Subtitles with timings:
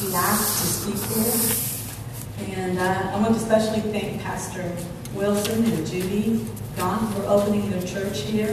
[0.00, 2.56] be asked to speak there.
[2.56, 4.70] And uh, I want to especially thank Pastor
[5.14, 6.46] Wilson and Judy
[6.76, 8.52] Gaunt for opening their church here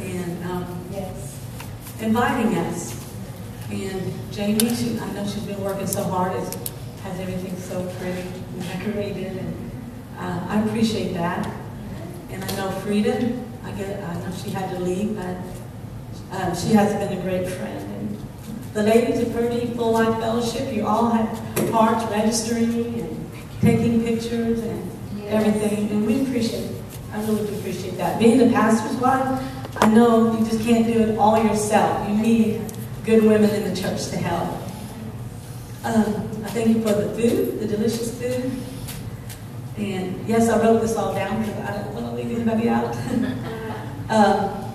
[0.00, 1.38] and um, Yes.
[2.00, 2.94] inviting us.
[3.70, 6.70] And Jamie, she, I know she's been working so hard, it
[7.02, 9.70] has everything so pretty and decorated, and
[10.18, 11.46] uh, I appreciate that.
[12.30, 15.36] And I know Frida, I get, I know she had to leave, but
[16.32, 17.87] uh, she has been a great friend.
[18.74, 24.60] The ladies of Purdy Full Life Fellowship, you all had parts registering and taking pictures
[24.60, 24.90] and
[25.26, 26.82] everything, and we appreciate, it.
[27.12, 28.18] I really do appreciate that.
[28.18, 29.42] Being the pastor's wife,
[29.80, 32.08] I know you just can't do it all yourself.
[32.08, 32.60] You need
[33.04, 34.48] good women in the church to help.
[35.84, 38.52] Um, I thank you for the food, the delicious food.
[39.78, 42.94] And yes, I wrote this all down because I don't want to leave anybody out.
[44.10, 44.72] um,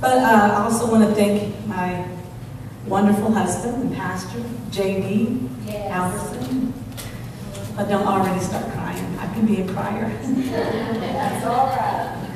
[0.00, 2.13] but uh, I also want to thank my
[2.86, 5.48] wonderful husband and pastor, J.D.
[5.66, 5.90] Yes.
[5.92, 6.72] Alverson.
[7.76, 9.18] But don't already start crying.
[9.18, 10.08] I can be a crier.
[10.22, 12.28] That's all right.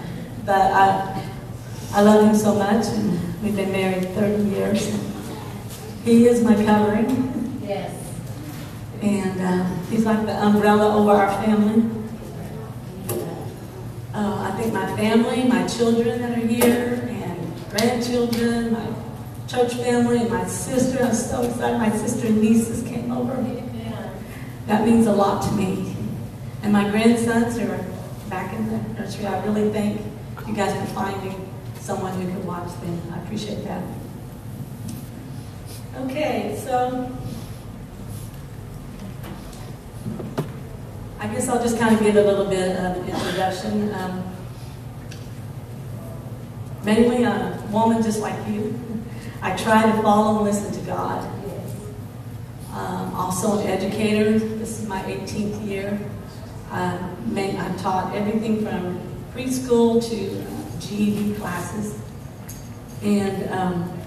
[0.45, 1.31] But I,
[1.93, 4.99] I love him so much, and we've been married 30 years.
[6.05, 7.93] He is my covering, Yes.
[9.03, 11.85] and uh, he's like the umbrella over our family.
[14.15, 18.87] Uh, I think my family, my children that are here, and grandchildren, my
[19.49, 21.03] church family, and my sister.
[21.03, 21.79] I'm so excited.
[21.79, 23.35] My sister and nieces came over.
[24.69, 25.97] That means a lot to me.
[26.63, 27.83] And my grandsons who are
[28.29, 30.03] back in the nursery, I really thank
[30.47, 33.01] you guys for finding someone who can watch them.
[33.11, 33.83] I appreciate that.
[35.97, 37.11] Okay, so
[41.19, 43.95] I guess I'll just kind of give a little bit of an introduction.
[43.95, 44.23] Um,
[46.85, 48.88] mainly a woman just like you.
[49.41, 51.25] I try to follow and listen to God.
[52.73, 54.39] Um, also an educator.
[54.39, 55.99] This is my 18th year.
[57.69, 59.01] I've taught everything from
[59.35, 62.01] preschool to GED classes.
[63.03, 64.01] And um,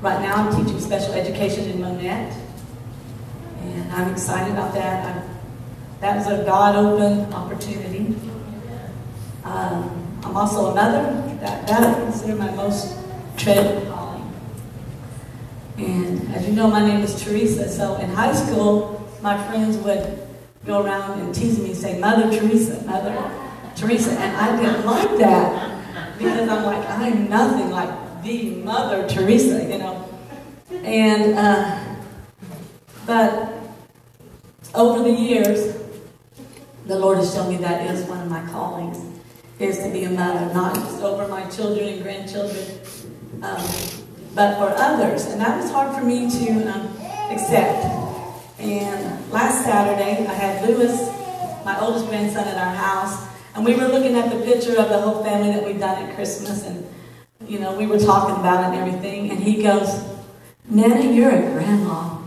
[0.00, 2.36] right now I'm teaching special education in Monette.
[3.60, 5.16] And I'm excited about that.
[5.16, 5.36] i
[6.00, 8.14] that was a God-open opportunity.
[9.44, 11.22] Um, I'm also a mother.
[11.40, 12.96] That, that I consider my most
[13.38, 13.95] treasured.
[15.78, 17.68] And as you know, my name is Teresa.
[17.68, 20.26] So in high school, my friends would
[20.64, 23.30] go around and tease me say, Mother Teresa, Mother
[23.74, 24.12] Teresa.
[24.12, 29.78] And I didn't like that because I'm like, I'm nothing like the Mother Teresa, you
[29.78, 30.08] know.
[30.70, 31.96] And, uh,
[33.06, 33.52] but
[34.74, 35.76] over the years,
[36.86, 38.98] the Lord has shown me that is one of my callings,
[39.58, 42.64] is to be a mother, not just over my children and grandchildren,
[43.42, 44.05] um,
[44.36, 45.24] but for others.
[45.24, 46.94] And that was hard for me to um,
[47.32, 47.86] accept.
[48.60, 51.08] And last Saturday, I had Lewis,
[51.64, 55.00] my oldest grandson, at our house, and we were looking at the picture of the
[55.00, 56.86] whole family that we'd done at Christmas, and
[57.48, 60.04] you know, we were talking about it and everything, and he goes,
[60.68, 62.18] Nana, you're a grandma.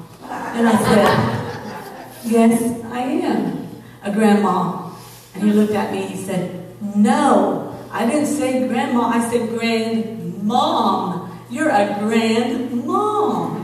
[0.53, 3.67] And I said, Yes, I am
[4.03, 4.91] a grandma.
[5.35, 11.18] And he looked at me, he said, No, I didn't say grandma, I said grandmom.
[11.49, 13.55] You're a grandmom.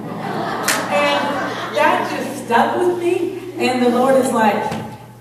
[0.91, 3.53] And that just stuck with me.
[3.57, 4.73] And the Lord is like,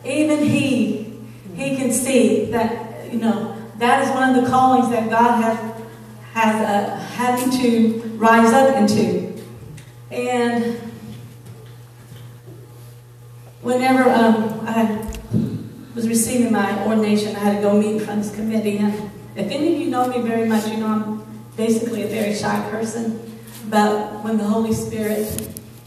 [0.05, 1.21] even he,
[1.55, 5.59] he can see that, you know, that is one of the callings that God has,
[6.33, 9.35] has uh, had me to rise up into.
[10.11, 10.77] And
[13.61, 15.07] whenever um, I
[15.95, 18.79] was receiving my ordination, I had to go meet in front of this committee.
[18.79, 21.24] And if any of you know me very much, you know I'm
[21.57, 23.21] basically a very shy person.
[23.69, 25.27] But when the Holy Spirit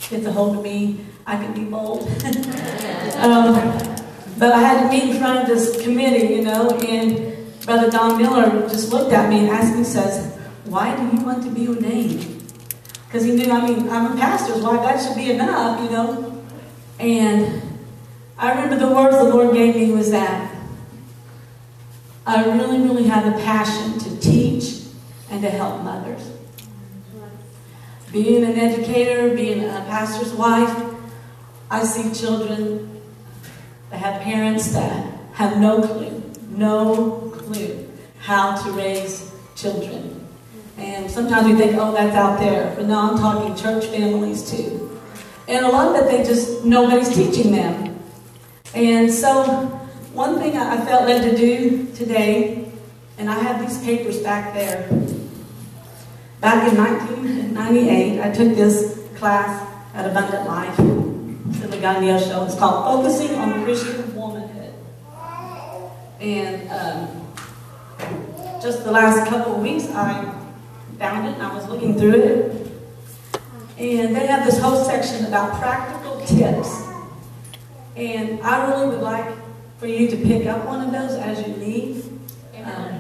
[0.10, 2.02] gets a hold of me, I can be bold.
[3.18, 3.54] um,
[4.38, 7.36] but I had to meet in front of this committee, you know, and
[7.66, 11.44] Brother Don Miller just looked at me and asked me, says, why do you want
[11.44, 12.54] to be ordained?
[13.06, 16.44] Because he knew, I mean, I'm a pastor's wife, that should be enough, you know.
[17.00, 17.62] And
[18.38, 20.56] I remember the words the Lord gave me was that
[22.26, 24.77] I really, really have the passion to teach
[25.30, 26.32] and to help mothers.
[28.12, 30.96] Being an educator, being a pastor's wife,
[31.70, 33.02] I see children
[33.90, 37.88] that have parents that have no clue, no clue
[38.20, 40.26] how to raise children.
[40.78, 42.74] And sometimes we think, oh, that's out there.
[42.76, 45.00] But no, I'm talking church families too.
[45.48, 48.00] And a lot of it, they just, nobody's teaching them.
[48.74, 49.66] And so,
[50.14, 52.72] one thing I felt led to do today,
[53.18, 54.88] and I have these papers back there.
[56.40, 60.78] Back in 1998, I took this class at Abundant Life.
[60.78, 62.46] In the Gandio show.
[62.46, 64.74] It's called Focusing on Christian Womanhood.
[66.20, 67.28] And um,
[68.62, 70.26] just the last couple of weeks, I
[71.00, 72.72] found it and I was looking through it.
[73.80, 76.84] And they have this whole section about practical tips.
[77.96, 79.34] And I really would like
[79.80, 82.06] for you to pick up one of those as you leave.
[82.64, 82.97] Um,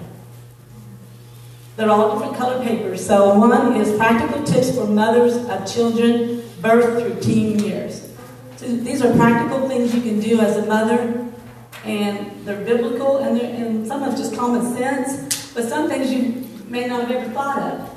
[1.77, 3.05] they're all different color papers.
[3.05, 8.11] So one is practical tips for mothers of children birth through teen years.
[8.55, 11.29] So these are practical things you can do as a mother,
[11.85, 16.43] and they're biblical, and, they're, and some of just common sense, but some things you
[16.67, 17.93] may not have ever thought of.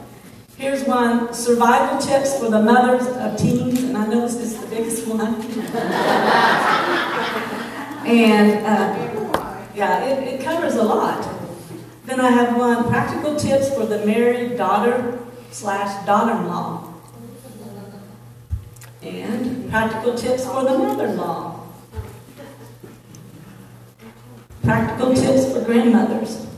[0.59, 4.67] Here's one, survival tips for the mothers of teens, and I know this is the
[4.67, 5.37] biggest one.
[8.07, 11.40] and uh, yeah, it, it covers a lot.
[12.11, 15.21] And then I have one practical tips for the married daughter
[15.53, 16.93] slash daughter-in-law.
[19.01, 21.69] And practical tips for the mother-in-law.
[24.65, 26.49] Practical tips for grandmothers.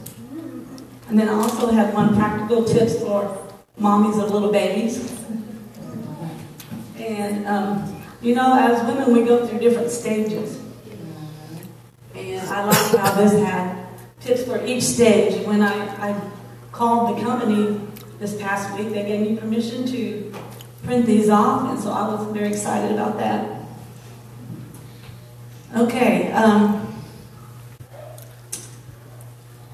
[1.09, 3.47] And then I also have one practical tips for
[3.79, 5.23] mommies of little babies.
[6.97, 10.63] And, um, you know, as women, we go through different stages.
[12.15, 13.82] And I like how this had
[14.23, 15.45] tips for each stage.
[15.47, 16.31] When I, I
[16.71, 17.81] called the company
[18.19, 20.33] this past week, they gave me permission to
[20.85, 23.61] print these off, and so I was very excited about that.
[25.77, 26.95] Okay, um,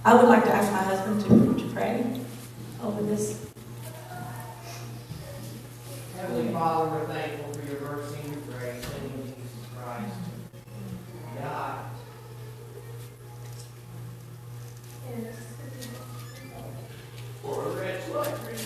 [0.04, 1.22] I would like to ask my husband
[1.58, 2.20] to, to pray
[2.82, 3.44] over this.
[6.16, 10.14] Heavenly Father, we're thankful for your mercy and your grace in Jesus Christ.
[11.42, 11.78] God,
[17.42, 18.58] for a wretch like me.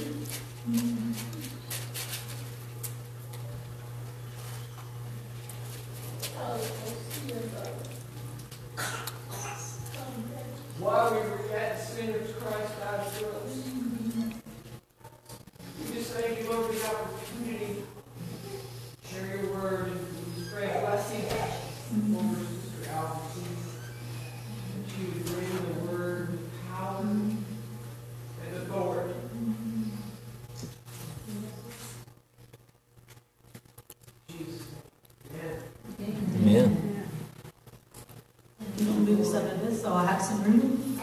[10.79, 13.55] While we were yet sinners, Christ died for us.
[15.79, 17.85] We just thank you, Lord, for the opportunity
[19.03, 20.01] to share your word and
[20.37, 21.25] we pray a blessing
[22.17, 23.47] over Sister Alverson.
[24.75, 29.15] That you would bring the word with power and authority.
[34.29, 34.67] Jesus.
[35.31, 35.57] Amen.
[36.41, 37.07] Amen.
[38.61, 41.01] I'm going to move some of this so I have some room.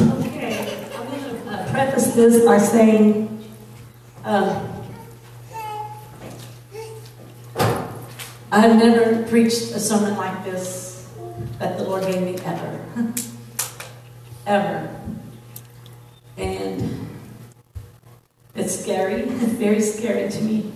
[0.00, 1.28] Okay, I'm going to
[2.14, 3.44] uh, this by saying
[4.24, 4.74] um,
[8.50, 11.10] I've never preached a sermon like this
[11.58, 12.86] that the Lord gave me ever.
[14.46, 14.96] ever.
[16.36, 17.08] And
[18.54, 19.22] it's scary.
[19.28, 20.72] It's very scary to me.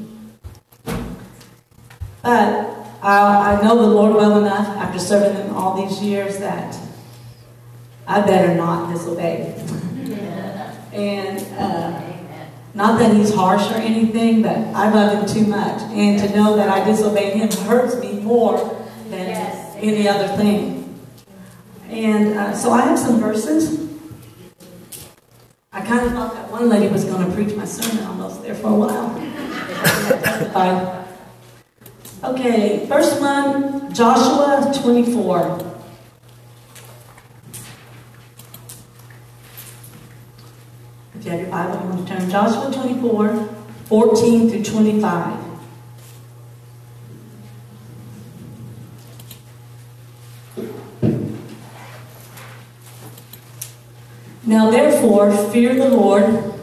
[2.23, 2.69] But
[3.01, 6.77] I, I know the Lord well enough after serving Him all these years that
[8.09, 9.55] I better not disobey.
[10.93, 12.03] and uh,
[12.99, 15.81] not that He's harsh or anything, but I love Him too much.
[15.93, 18.59] And to know that I disobeyed Him hurts me more
[19.11, 19.77] than Yes.
[19.77, 20.99] any other thing.
[21.89, 23.89] And uh, so I have some verses.
[25.73, 28.55] I kind of thought that one lady was going to preach my sermon almost there
[28.55, 29.15] for a while.
[32.25, 35.68] Okay, first one, Joshua 24.
[41.29, 43.49] Have your Bible, to turn Joshua 24,
[43.85, 45.39] 14 through 25.
[54.47, 56.55] Now therefore, fear the Lord,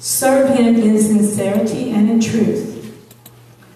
[0.00, 2.74] serve him in sincerity and in truth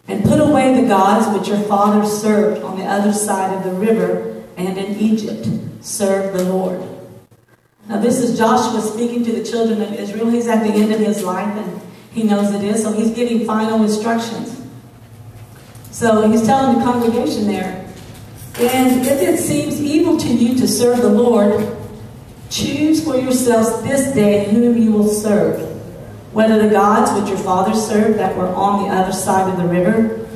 [0.08, 3.78] and put away the gods which your fathers served on the other side of the
[3.78, 5.46] river and in Egypt.
[5.80, 6.97] Serve the Lord.
[7.88, 10.28] Now, this is Joshua speaking to the children of Israel.
[10.28, 11.80] He's at the end of his life and
[12.12, 14.60] he knows it is, so he's giving final instructions.
[15.90, 17.86] So he's telling the congregation there,
[18.60, 21.76] and if it seems evil to you to serve the Lord,
[22.50, 25.68] choose for yourselves this day whom you will serve
[26.32, 29.66] whether the gods which your fathers served that were on the other side of the
[29.66, 30.28] river,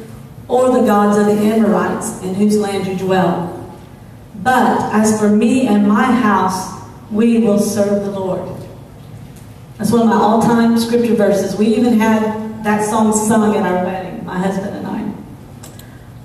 [0.49, 3.77] or the gods of the Amorites in whose land you dwell.
[4.37, 6.82] But as for me and my house,
[7.13, 8.61] we will serve the Lord.
[9.79, 11.57] That's one of my all-time scripture verses.
[11.57, 15.15] We even had that song sung at our wedding, my husband and I.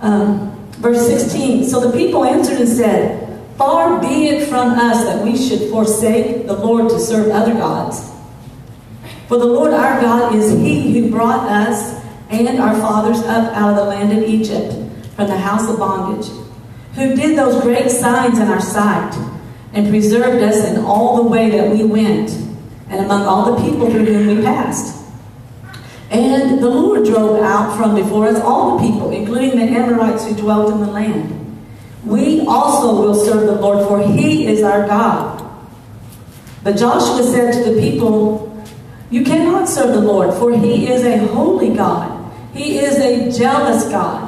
[0.02, 3.24] Um, verse 16, So the people answered and said,
[3.58, 8.12] Far be it from us that we should forsake the Lord to serve other gods.
[9.28, 11.98] For the Lord our God is He who brought us
[12.30, 14.74] and our fathers up out of the land of Egypt,
[15.16, 16.30] from the house of bondage,
[16.94, 19.12] who did those great signs in our sight,
[19.78, 22.32] and preserved us in all the way that we went,
[22.90, 25.06] and among all the people through whom we passed.
[26.10, 30.34] And the Lord drove out from before us all the people, including the Amorites who
[30.34, 31.62] dwelt in the land.
[32.04, 35.48] We also will serve the Lord, for he is our God.
[36.64, 38.66] But Joshua said to the people,
[39.12, 42.34] You cannot serve the Lord, for he is a holy God.
[42.52, 44.27] He is a jealous God.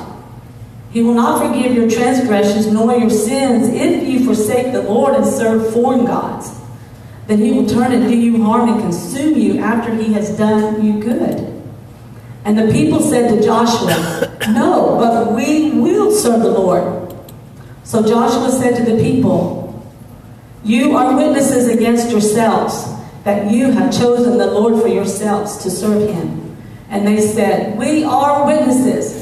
[0.92, 5.26] He will not forgive your transgressions nor your sins if you forsake the Lord and
[5.26, 6.60] serve foreign gods.
[7.28, 10.84] Then he will turn and do you harm and consume you after he has done
[10.84, 11.46] you good.
[12.44, 17.14] And the people said to Joshua, No, but we will serve the Lord.
[17.84, 19.86] So Joshua said to the people,
[20.64, 22.88] You are witnesses against yourselves
[23.24, 26.58] that you have chosen the Lord for yourselves to serve him.
[26.90, 29.19] And they said, We are witnesses.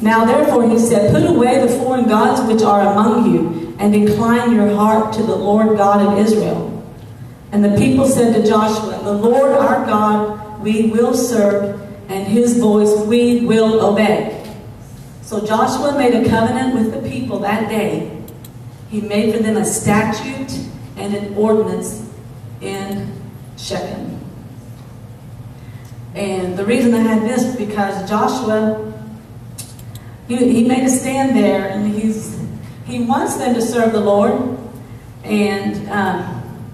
[0.00, 4.54] Now therefore, he said, Put away the foreign gods which are among you, and incline
[4.54, 6.68] your heart to the Lord God of Israel.
[7.50, 12.58] And the people said to Joshua, The Lord our God we will serve, and his
[12.58, 14.34] voice we will obey.
[15.22, 18.22] So Joshua made a covenant with the people that day.
[18.88, 20.58] He made for them a statute
[20.96, 22.08] and an ordinance
[22.60, 23.12] in
[23.56, 24.18] Shechem.
[26.14, 28.92] And the reason I had this because Joshua,
[30.28, 32.38] he, he made a stand there, and he's
[32.86, 34.58] he wants them to serve the Lord,
[35.24, 36.70] and um,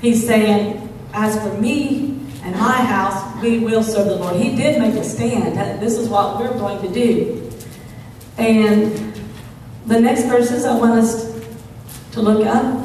[0.00, 4.36] he's saying, as for me and my house, we will serve the Lord.
[4.36, 5.80] He did make a stand.
[5.80, 7.50] This is what we're going to do.
[8.36, 8.92] And
[9.86, 11.32] the next verses I want us
[12.12, 12.84] to look up.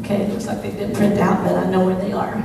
[0.00, 2.34] Okay, it looks like they didn't print out, but I know where they are.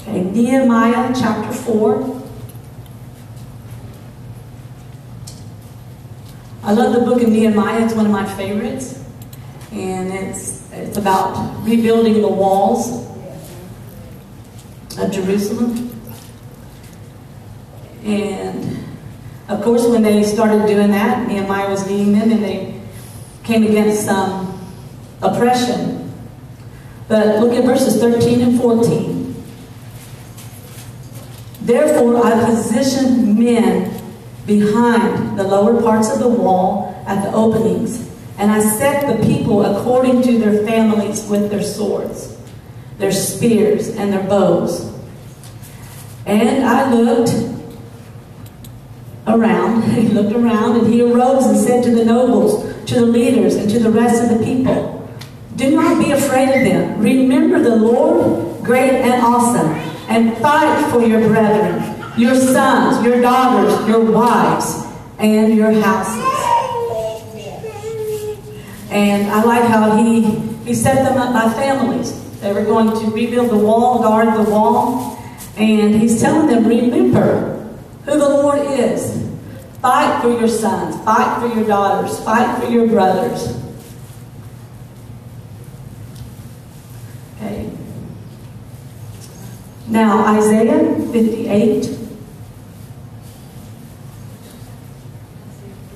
[0.00, 2.22] okay, Nehemiah chapter 4.
[6.62, 9.02] I love the book of Nehemiah, it's one of my favorites.
[9.72, 13.04] And it's, it's about rebuilding the walls
[14.98, 15.86] of Jerusalem.
[18.06, 18.78] And
[19.48, 22.80] of course, when they started doing that, Nehemiah was leading them and they
[23.42, 24.56] came against some
[25.20, 26.14] oppression.
[27.08, 29.44] But look at verses 13 and 14.
[31.62, 34.00] Therefore, I positioned men
[34.46, 38.08] behind the lower parts of the wall at the openings,
[38.38, 42.38] and I set the people according to their families with their swords,
[42.98, 44.92] their spears, and their bows.
[46.24, 47.55] And I looked
[49.26, 53.54] around, he looked around, and he arose and said to the nobles, to the leaders,
[53.56, 55.08] and to the rest of the people,
[55.56, 57.00] Do not be afraid of them.
[57.00, 59.68] Remember the Lord, great and awesome,
[60.08, 61.82] and fight for your brethren,
[62.16, 64.84] your sons, your daughters, your wives,
[65.18, 66.36] and your houses.
[68.90, 70.22] And I like how he,
[70.64, 72.22] he set them up by families.
[72.40, 75.18] They were going to rebuild the wall, guard the wall,
[75.56, 77.56] and he's telling them, remember
[78.06, 79.26] who the Lord is.
[79.82, 83.54] Fight for your sons, fight for your daughters, fight for your brothers.
[87.36, 87.70] Okay.
[89.88, 91.84] Now, Isaiah 58,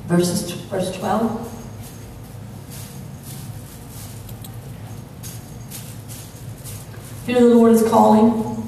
[0.06, 1.46] verses, verse 12.
[7.26, 8.59] Here the Lord is calling.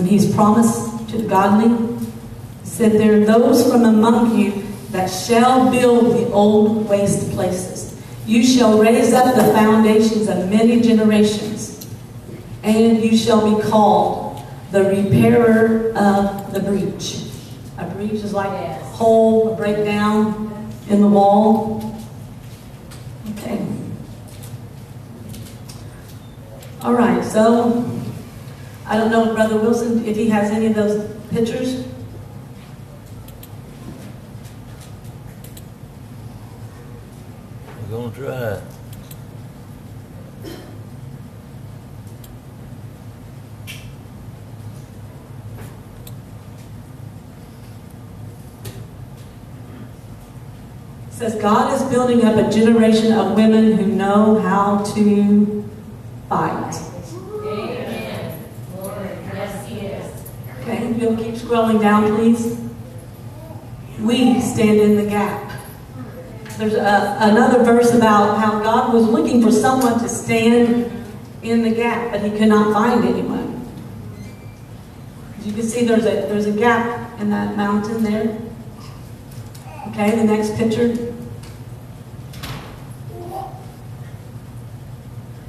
[0.00, 1.98] And he's promised to the godly,
[2.64, 8.02] said, There are those from among you that shall build the old waste places.
[8.26, 11.86] You shall raise up the foundations of many generations,
[12.62, 17.26] and you shall be called the repairer of the breach.
[17.76, 21.94] A breach is like a hole, a breakdown in the wall.
[23.32, 23.66] Okay.
[26.80, 28.00] All right, so
[28.90, 31.86] I don't know, Brother Wilson, if he has any of those pictures.
[37.88, 38.60] We're gonna try.
[51.20, 55.70] says God is building up a generation of women who know how to
[56.30, 56.74] fight.
[57.44, 58.42] Amen.
[58.74, 60.24] Lord, yes, he is.
[61.00, 62.60] Keep scrolling down, please.
[64.00, 65.50] We stand in the gap.
[66.58, 70.92] There's a, another verse about how God was looking for someone to stand
[71.42, 73.66] in the gap, but he could not find anyone.
[75.38, 78.38] As you can see, there's a, there's a gap in that mountain there.
[79.88, 81.14] Okay, the next picture.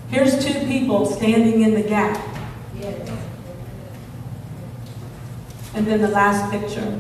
[0.08, 2.26] Here's two people standing in the gap.
[2.80, 3.21] Yes.
[5.74, 7.00] And then the last picture.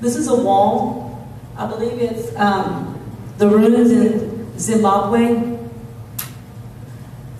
[0.00, 1.28] This is a wall.
[1.56, 2.98] I believe it's um,
[3.38, 5.58] the ruins in Zimbabwe.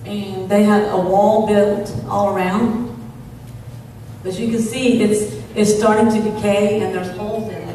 [0.05, 2.89] And they had a wall built all around.
[4.23, 7.71] But you can see, it's, it's starting to decay and there's holes in it.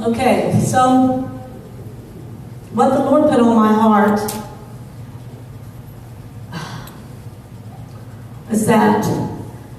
[0.00, 1.22] Okay, so
[2.72, 4.20] what the Lord put on my heart
[8.50, 9.04] is that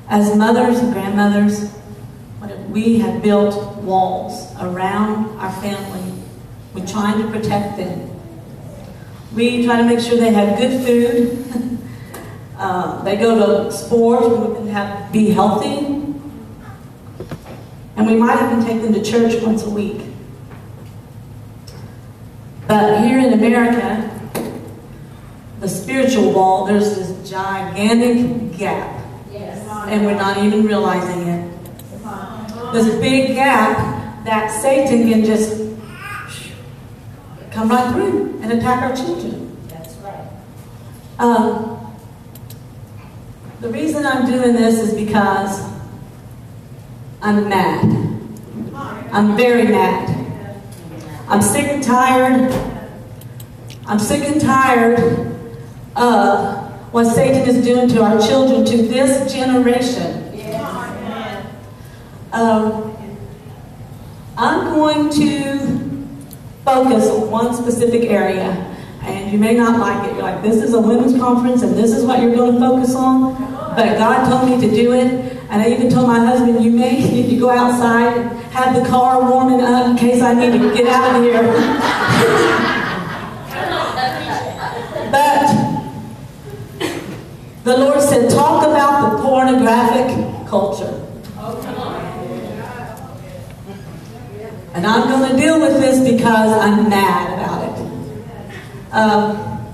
[0.10, 1.74] as mothers and grandmothers,
[2.70, 6.14] we have built walls around our family.
[6.74, 8.10] We're trying to protect them.
[9.34, 11.80] We try to make sure they have good food.
[12.58, 14.28] uh, they go to sports.
[14.28, 15.78] We can have be healthy,
[17.96, 20.02] and we might even take them to church once a week.
[22.68, 24.14] But here in America,
[25.62, 29.66] the spiritual wall, there's this gigantic gap Yes.
[29.88, 31.54] and we're not even realizing it.
[32.74, 35.62] There's a big gap that Satan can just
[37.52, 39.58] come right through and attack our children.
[39.70, 40.28] That's right.
[41.20, 41.96] Um,
[43.62, 45.62] the reason I'm doing this is because
[47.22, 47.86] I'm mad.
[49.12, 50.14] I'm very mad.
[51.30, 52.52] I'm sick and tired.
[53.88, 55.00] I'm sick and tired
[55.96, 60.24] of what Satan is doing to our children, to this generation.
[62.32, 62.96] Um,
[64.38, 66.08] I'm going to
[66.64, 68.52] focus on one specific area,
[69.02, 70.14] and you may not like it.
[70.14, 72.96] You're like, this is a women's conference, and this is what you're going to focus
[72.96, 73.36] on.
[73.76, 77.00] But God told me to do it, and I even told my husband, you may
[77.00, 80.88] need to go outside have the car warming up in case I need to get
[80.88, 81.44] out of here.
[85.12, 85.48] but
[87.68, 91.04] the Lord said, talk about the pornographic culture.
[94.74, 98.94] And I'm going to deal with this because I'm mad about it.
[98.94, 99.66] Um,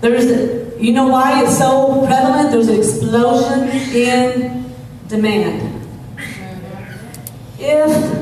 [0.00, 2.50] there's, a, you know why it's so prevalent?
[2.50, 4.72] There's an explosion in
[5.08, 5.86] demand.
[7.58, 8.21] If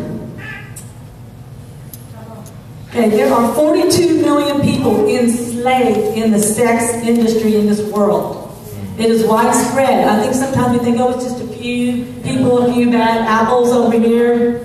[2.91, 8.53] Okay, there are 42 million people enslaved in the sex industry in this world.
[8.99, 10.09] It is widespread.
[10.09, 13.71] I think sometimes we think, oh, it's just a few people, a few bad apples
[13.71, 14.59] over here.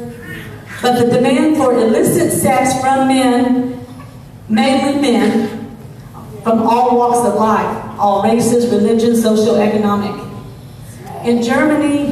[0.82, 3.86] But the demand for illicit sex from men,
[4.50, 5.78] mainly men,
[6.42, 10.20] from all walks of life, all races, religions, socio-economic.
[11.26, 12.08] In Germany,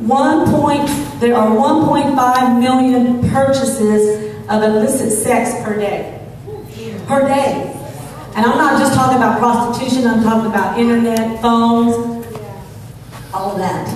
[0.00, 0.86] one point,
[1.18, 6.14] there are 1.5 million purchases of illicit sex per day.
[7.06, 7.74] Per day.
[8.34, 11.94] And I'm not just talking about prostitution, I'm talking about internet, phones,
[13.34, 13.88] all of that.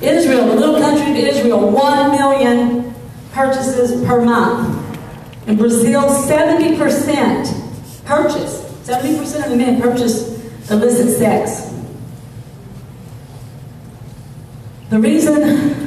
[0.00, 2.94] Israel, the little country of Israel, 1 million
[3.32, 4.84] purchases per month.
[5.48, 8.62] In Brazil, 70% purchase.
[8.84, 10.36] 70% of the men purchase
[10.70, 11.72] illicit sex.
[14.90, 15.85] The reason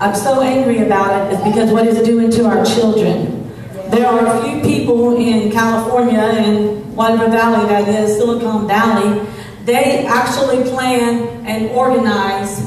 [0.00, 3.50] I'm so angry about it is because what it's doing to our children.
[3.90, 9.26] There are a few people in California and whatever valley that is, Silicon Valley,
[9.64, 12.60] they actually plan and organize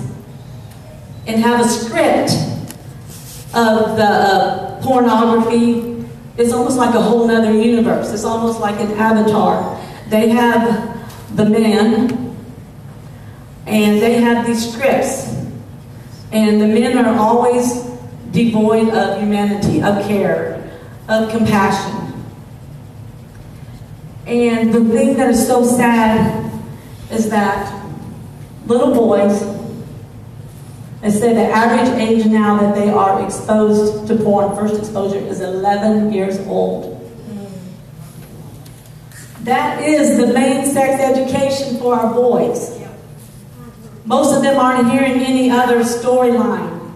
[1.25, 2.31] and have a script
[3.53, 6.05] of the uh, pornography.
[6.37, 8.11] It's almost like a whole other universe.
[8.11, 9.81] It's almost like an avatar.
[10.09, 12.35] They have the men
[13.67, 15.40] and they have these scripts
[16.31, 17.83] and the men are always
[18.31, 20.71] devoid of humanity, of care,
[21.09, 22.13] of compassion.
[24.25, 26.51] And the thing that is so sad
[27.11, 27.85] is that
[28.65, 29.41] little boys,
[31.01, 35.41] they say the average age now that they are exposed to porn, first exposure, is
[35.41, 36.97] 11 years old.
[39.41, 42.80] That is the main sex education for our boys.
[44.11, 46.91] Most of them aren't hearing any other storyline.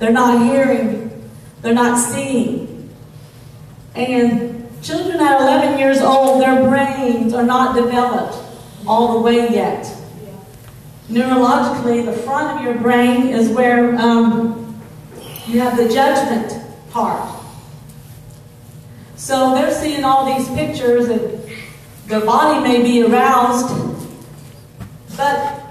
[0.00, 1.30] They're not hearing,
[1.62, 2.92] they're not seeing.
[3.94, 8.36] And children at 11 years old, their brains are not developed
[8.84, 9.86] all the way yet.
[11.08, 14.82] Neurologically, the front of your brain is where um,
[15.46, 16.52] you have the judgment
[16.90, 17.32] part.
[19.14, 21.48] So they're seeing all these pictures and
[22.06, 23.68] their body may be aroused,
[25.16, 25.63] but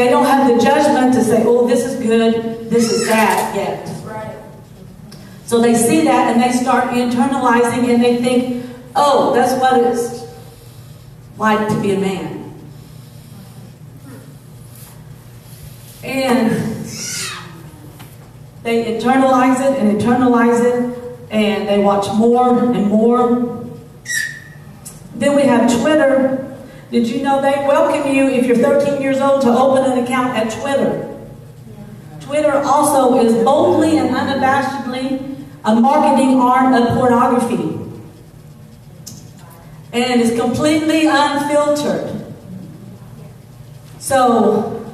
[0.00, 3.86] they don't have the judgment to say, oh, this is good, this is bad yet.
[4.02, 4.34] Right.
[5.44, 8.64] So they see that and they start internalizing and they think,
[8.96, 10.26] oh, that's what it's
[11.36, 12.54] like to be a man.
[16.02, 16.50] And
[18.62, 23.68] they internalize it and internalize it and they watch more and more.
[25.14, 26.49] Then we have Twitter.
[26.90, 30.36] Did you know they welcome you if you're 13 years old to open an account
[30.36, 31.06] at Twitter?
[32.18, 37.78] Twitter also is boldly and unabashedly a marketing arm of pornography
[39.92, 42.24] and is completely unfiltered.
[44.00, 44.84] So,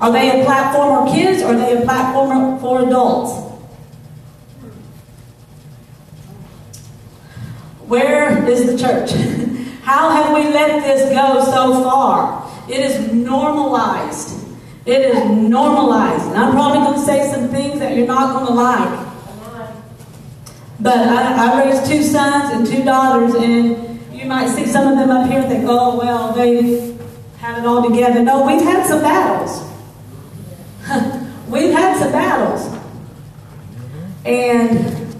[0.00, 3.48] are they a platform for kids or are they a platform for adults?
[7.88, 9.56] Where is the church?
[9.82, 12.50] How have we let this go so far?
[12.68, 14.46] It is normalized.
[14.86, 16.26] It is normalized.
[16.26, 19.10] And I'm probably going to say some things that you're not going to like.
[20.80, 24.98] But I, I raised two sons and two daughters, and you might see some of
[24.98, 26.96] them up here think, oh, well, they
[27.38, 28.22] have it all together.
[28.22, 29.62] No, we've had some battles.
[31.48, 32.78] we've had some battles.
[34.24, 35.14] And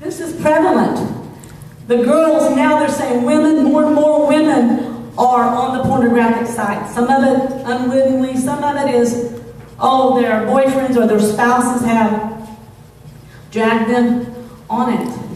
[0.00, 1.15] this is prevalent.
[1.86, 6.92] The girls now they're saying women, more and more women are on the pornographic site.
[6.92, 9.40] Some of it unwittingly, some of it is,
[9.78, 12.48] oh, their boyfriends or their spouses have
[13.52, 14.34] dragged them
[14.68, 15.26] on it.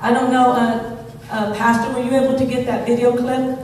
[0.00, 3.58] I don't know, uh, uh, Pastor, were you able to get that video clip?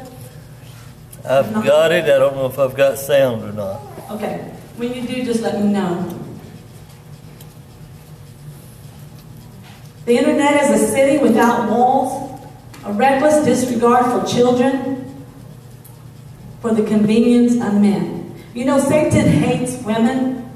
[1.25, 2.05] I've got it.
[2.05, 3.81] I don't know if I've got sound or not.
[4.13, 4.39] Okay,
[4.77, 6.28] when you do, just let me know.
[10.09, 12.41] The internet is a city without walls,
[12.83, 15.23] a reckless disregard for children,
[16.63, 18.35] for the convenience of men.
[18.55, 20.51] You know, Satan hates women.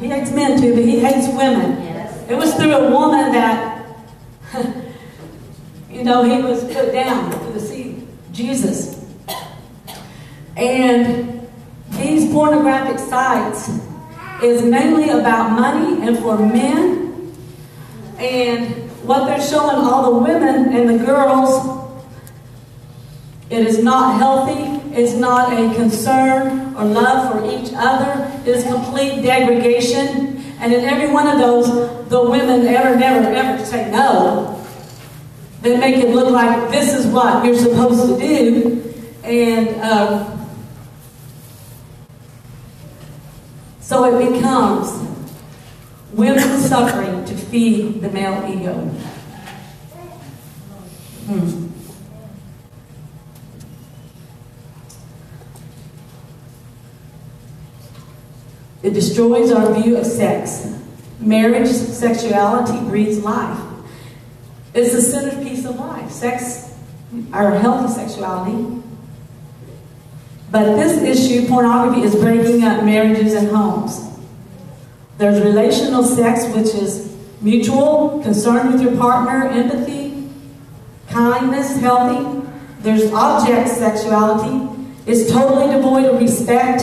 [0.00, 1.82] He hates men too, but he hates women.
[1.82, 2.30] Yes.
[2.30, 3.86] It was through a woman that,
[5.90, 9.02] you know, he was put down to the sea, Jesus.
[10.58, 11.48] And
[11.92, 13.70] these pornographic sites
[14.42, 17.11] is mainly about money and for men.
[18.22, 21.90] And what they're showing all the women and the girls,
[23.50, 24.80] it is not healthy.
[24.94, 28.30] It's not a concern or love for each other.
[28.46, 30.40] It is complete degradation.
[30.60, 34.64] And in every one of those, the women ever, never, ever say no.
[35.62, 38.94] They make it look like this is what you're supposed to do.
[39.24, 40.48] And um,
[43.80, 45.02] so it becomes
[46.12, 48.74] women suffering to feed the male ego.
[51.26, 51.68] Hmm.
[58.82, 60.76] It destroys our view of sex.
[61.20, 63.60] Marriage, sexuality breeds life.
[64.74, 66.10] It's the centerpiece of life.
[66.10, 66.74] Sex,
[67.32, 68.82] our healthy sexuality.
[70.50, 74.11] But this issue, pornography, is breaking up marriages and homes.
[75.22, 80.28] There's relational sex, which is mutual, concern with your partner, empathy,
[81.10, 82.50] kindness, healthy.
[82.80, 84.68] There's object sexuality.
[85.06, 86.82] It's totally devoid of respect,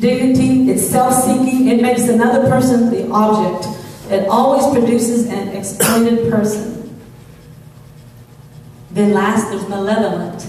[0.00, 0.70] dignity.
[0.70, 1.68] It's self-seeking.
[1.68, 3.68] It makes another person the object.
[4.10, 6.98] It always produces an exploited person.
[8.92, 10.40] Then last, there's malevolent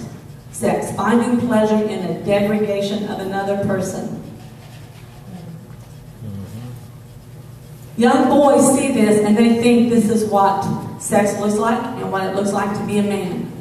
[0.53, 4.22] sex, finding pleasure in the degradation of another person.
[7.95, 10.63] Young boys see this and they think this is what
[10.99, 13.51] sex looks like and what it looks like to be a man.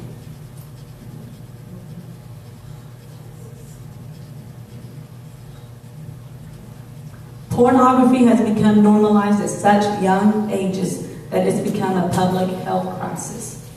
[7.51, 13.69] Pornography has become normalized at such young ages that it's become a public health crisis.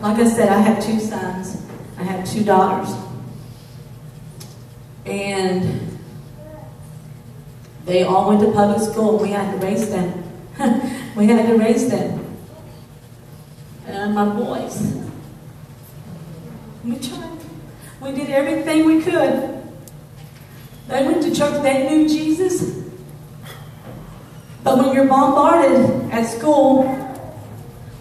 [0.00, 1.64] Like I said, I have two sons,
[1.96, 2.92] I have two daughters.
[5.04, 5.92] And
[7.84, 9.18] They all went to public school.
[9.18, 10.22] We had to raise them.
[11.16, 12.36] we had to raise them.
[13.86, 14.96] And my boys.
[16.84, 17.38] We tried.
[18.00, 19.62] We did everything we could.
[20.88, 21.62] They went to church.
[21.62, 22.82] They knew Jesus.
[24.62, 26.84] But when you're bombarded at school,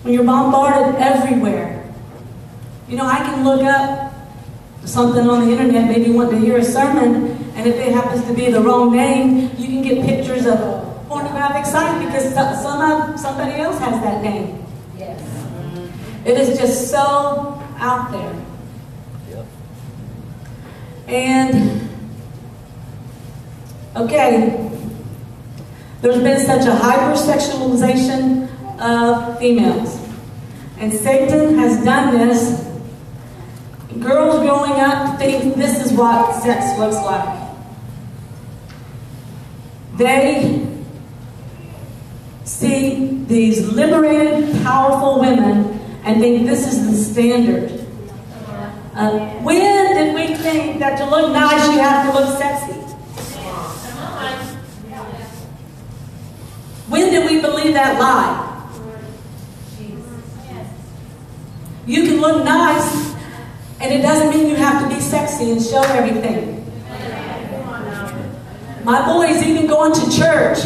[0.03, 1.91] when you're bombarded everywhere,
[2.87, 4.10] you know, I can look up
[4.85, 8.33] something on the internet, maybe want to hear a sermon, and if it happens to
[8.33, 13.61] be the wrong name, you can get pictures of a pornographic sites because some, somebody
[13.61, 14.65] else has that name.
[14.97, 15.21] Yes.
[16.25, 18.35] It is just so out there.
[19.29, 19.45] Yep.
[21.07, 21.89] And,
[23.95, 24.69] okay,
[26.01, 29.99] there's been such a hypersexualization of females.
[30.79, 32.60] And Satan has done this.
[33.99, 37.49] Girls growing up think this is what sex looks like.
[39.97, 40.67] They
[42.45, 47.81] see these liberated, powerful women and think this is the standard.
[48.93, 52.73] Uh, when did we think that to look nice you have to look sexy?
[56.89, 58.47] When did we believe that lie?
[61.87, 63.10] You can look nice,
[63.81, 66.57] and it doesn't mean you have to be sexy and show everything.
[68.83, 70.59] My boys even going to church.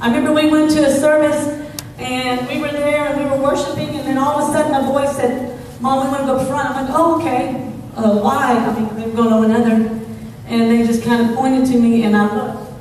[0.00, 1.62] I remember we went to a service
[1.98, 4.86] and we were there and we were worshiping, and then all of a sudden a
[4.90, 6.70] boy said, Mom, we want to go front.
[6.70, 7.70] I'm like, oh, okay.
[7.96, 8.56] Uh, why?
[8.56, 10.00] I mean, they were going on another.
[10.46, 12.72] And they just kind of pointed to me, and I looked.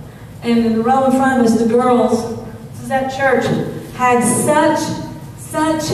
[0.43, 3.45] And in the row in front of us, the girls, this is at church,
[3.95, 4.79] had such,
[5.37, 5.91] such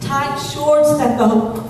[0.00, 1.26] tight shorts that the,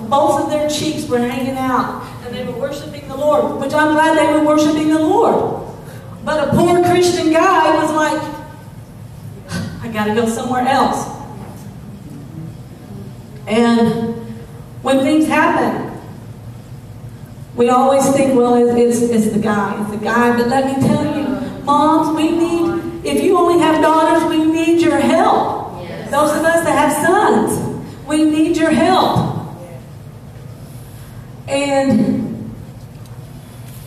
[0.09, 2.03] both of their cheeks were hanging out.
[2.25, 5.67] And they were worshiping the Lord, which I'm glad they were worshiping the Lord.
[6.23, 8.21] But a poor Christian guy was like,
[9.81, 11.09] I got to go somewhere else.
[13.47, 14.15] And
[14.81, 15.91] when things happen,
[17.55, 20.37] we always think, well, it's, it's the guy, it's the guy.
[20.37, 21.27] But let me tell you,
[21.63, 25.83] moms, we need, if you only have daughters, we need your help.
[25.83, 26.09] Yes.
[26.11, 26.50] Those of us that have sons,
[28.11, 29.47] we need your help.
[31.47, 32.53] And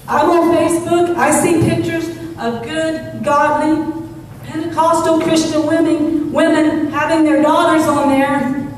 [0.09, 2.09] I'm on Facebook, I see pictures
[2.39, 4.03] of good, godly,
[4.45, 8.73] Pentecostal Christian women, women having their daughters on there,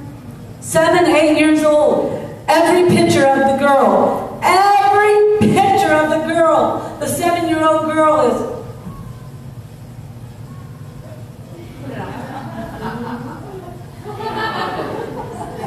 [0.60, 2.12] seven, eight years old.
[2.48, 8.20] Every picture of the girl, every picture of the girl, the seven year old girl
[8.32, 8.55] is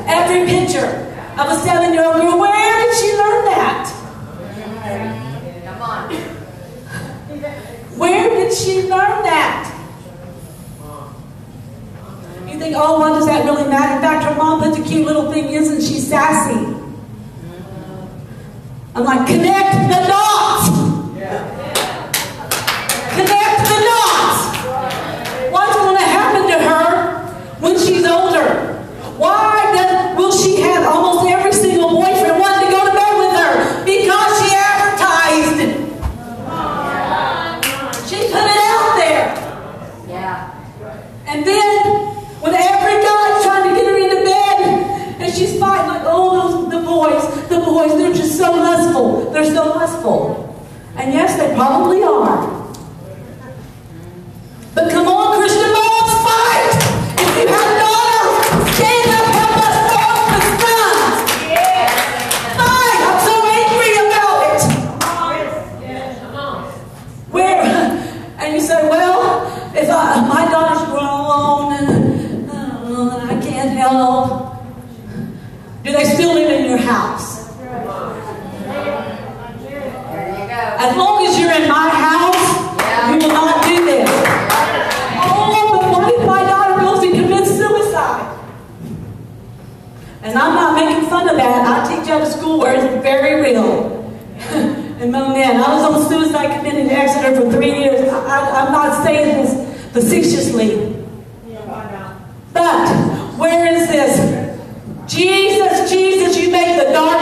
[0.10, 0.90] every picture
[1.38, 2.40] of a seven year old girl.
[2.40, 3.86] Where did she learn that?
[5.66, 6.14] Come on.
[7.98, 9.76] Where did she learn that?
[12.48, 13.96] You think, oh, what does that really matter?
[13.96, 16.80] In fact, her mom puts a cute little thing, isn't she sassy?
[18.96, 20.68] I'm like, connect the dots!
[23.16, 24.42] Connect the dots!
[25.54, 27.22] What's going to happen to her
[27.62, 28.76] when she's older?
[29.16, 33.34] Why does, will she have almost every single boyfriend wanting to go to bed with
[33.40, 33.86] her?
[33.86, 35.60] Because she advertised.
[38.10, 39.32] She put it out there.
[40.10, 40.52] Yeah.
[41.28, 41.86] And then,
[42.42, 46.70] when every guy's trying to get her into bed, and she's fighting like, oh, those
[46.70, 49.32] the boys, they're just so lustful.
[49.32, 50.46] They're so lustful.
[50.98, 52.60] And yes, they probably are.
[54.76, 55.19] But come on,
[92.68, 94.14] it's very real.
[95.00, 98.08] and my man, I was on suicide committee in Exeter for three years.
[98.12, 100.96] I, I'm not saying this facetiously.
[102.54, 102.90] But
[103.38, 104.40] where is this?
[105.12, 107.19] Jesus, Jesus, you make the darkness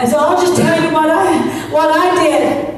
[0.00, 2.70] And so I'll just tell you what I what I did.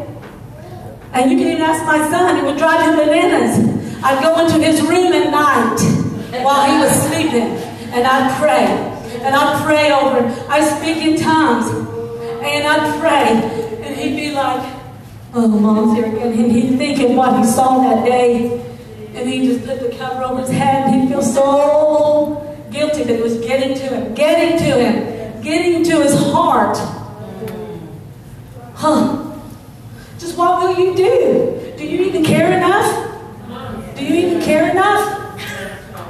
[1.13, 4.03] And you can even ask my son, he would drive him bananas.
[4.03, 5.79] I'd go into his room at night
[6.43, 7.55] while he was sleeping,
[7.95, 8.67] and I'd pray.
[9.23, 10.51] And I'd pray over him.
[10.51, 11.71] I'd speak in tongues.
[12.43, 13.87] And I'd pray.
[13.87, 14.75] And he'd be like,
[15.33, 16.33] oh, mom's here again.
[16.33, 18.59] And he'd think of what he saw that day.
[19.15, 20.89] And he'd just put the cover over his head.
[20.89, 25.85] And he'd feel so guilty that it was getting to him, getting to him, getting
[25.85, 26.77] to his heart.
[28.83, 29.39] Huh.
[30.19, 31.73] Just what will you do?
[31.79, 32.91] Do you even care enough?
[33.97, 35.39] Do you even care enough?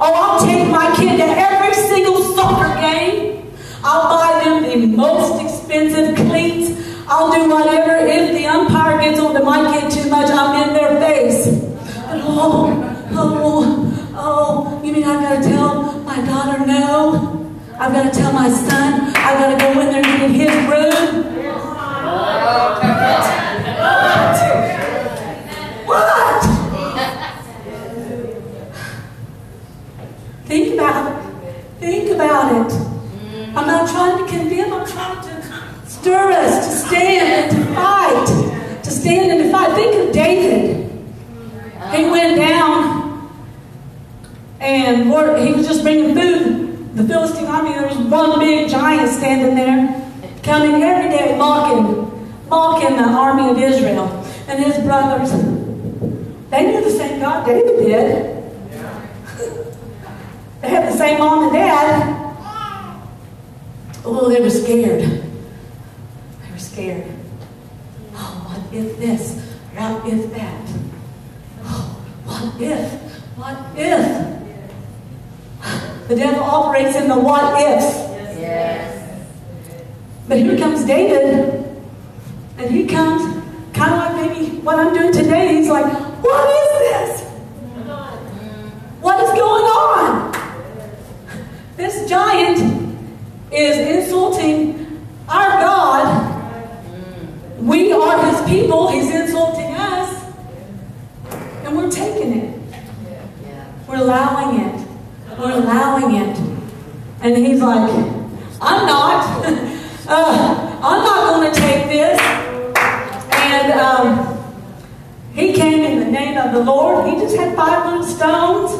[0.01, 3.53] Oh, I'll take my kid to every single soccer game.
[3.83, 6.71] I'll buy them the most expensive cleats.
[7.07, 8.07] I'll do whatever.
[8.07, 11.45] If the umpire gets on to my kid too much, I'm in their face.
[12.07, 17.55] But oh, oh, oh, you mean I've got to tell my daughter no?
[17.77, 20.67] I've got to tell my son I've got to go in there and get his
[20.67, 21.33] room?
[25.85, 26.43] What?
[30.45, 31.17] Think about it.
[31.79, 32.73] Think about it.
[33.55, 38.27] I'm not trying to condemn, I'm trying to stir us to stand and to fight.
[38.83, 39.73] To stand and to fight.
[39.75, 40.89] Think of David.
[41.95, 43.29] He went down
[44.59, 46.95] and he was just bringing food.
[46.95, 50.11] The Philistine army, there was one big giant standing there,
[50.43, 52.12] coming every day, mocking,
[52.49, 54.07] mocking the army of Israel.
[54.47, 55.31] And his brothers,
[56.49, 58.33] they knew the same God David did.
[60.61, 62.19] They had the same mom and dad.
[64.05, 65.01] Oh, they were scared.
[65.01, 67.05] They were scared.
[68.15, 69.39] Oh, what if this?
[69.75, 70.69] What if that?
[71.63, 72.91] Oh, what if?
[73.37, 74.33] What if?
[76.07, 77.95] The devil operates in the what ifs.
[78.37, 79.23] Yes.
[80.27, 81.62] But here comes David,
[82.63, 83.21] and he comes
[83.73, 85.55] kind of like maybe what I'm doing today.
[85.55, 85.85] He's like,
[86.23, 87.29] What is this?
[89.01, 90.31] What is going on?
[91.75, 92.59] This giant
[93.51, 96.29] is insulting our God.
[97.59, 98.89] We are his people.
[98.89, 100.23] He's insulting us.
[101.65, 102.59] And we're taking it.
[103.87, 104.87] We're allowing it.
[105.37, 106.37] We're allowing it.
[107.21, 107.89] And he's like,
[108.61, 109.45] I'm not.
[110.07, 112.43] uh, I'm not going to take this.
[113.53, 114.55] And um,
[115.33, 117.07] he came in the name of the Lord.
[117.07, 118.71] He just had five little stones.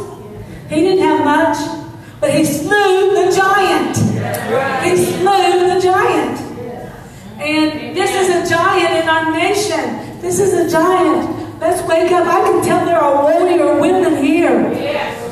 [0.70, 1.58] He didn't have much.
[2.20, 3.98] But he slew the giant.
[4.86, 6.40] He slew the giant.
[7.40, 10.20] And this is a giant in our nation.
[10.34, 11.60] This is a giant.
[11.60, 12.26] Let's wake up.
[12.26, 14.68] I can tell there are warrior women here.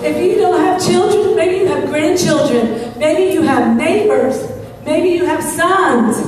[0.04, 3.00] If you don't have children, maybe you have grandchildren.
[3.00, 4.48] Maybe you have neighbors.
[4.86, 6.20] Maybe you have sons.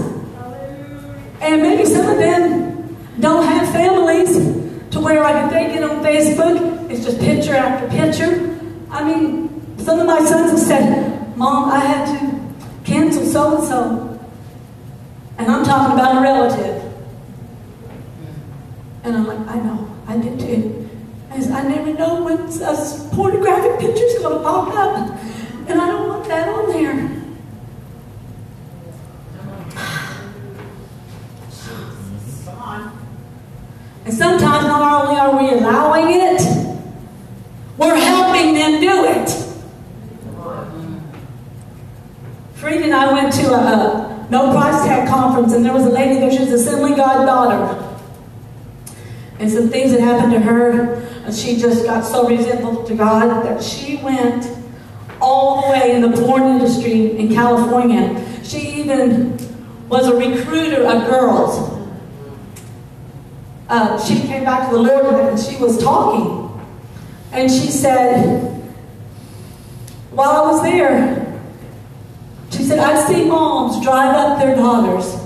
[1.39, 4.37] And maybe some of them don't have families
[4.89, 8.59] to where like if they get on Facebook, it's just picture after picture.
[8.89, 13.67] I mean, some of my sons have said, Mom, I had to cancel so and
[13.67, 14.19] so.
[15.37, 16.72] And I'm talking about a relative.
[19.23, 20.89] I'm like, I know, I did too.
[21.31, 25.17] And I never know when a pornographic picture's going to pop up.
[25.67, 26.91] And I don't want that on there.
[34.05, 36.41] And sometimes not only are we allowing it,
[37.77, 39.29] we're helping them do it.
[42.55, 45.89] Frieda and I went to a, a no price tag conference, and there was a
[45.89, 46.31] lady there.
[46.31, 47.82] She was Assembly God daughter,
[49.43, 53.61] and some things that happened to her, she just got so resentful to God that
[53.61, 54.49] she went
[55.19, 58.25] all the way in the porn industry in California.
[58.41, 59.37] She even
[59.89, 61.77] was a recruiter of girls.
[63.67, 66.65] Uh, she came back to the Lord and she was talking,
[67.33, 68.49] and she said,
[70.11, 71.41] while I was there,
[72.49, 75.17] she said, I'd see moms drive up their daughters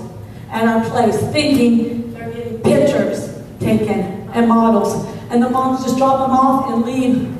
[0.50, 3.28] at our place thinking they're getting pictures
[3.60, 5.06] taken and models.
[5.30, 7.36] And the moms just drop them off and leave.